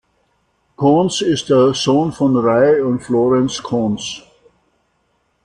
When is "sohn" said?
1.75-2.11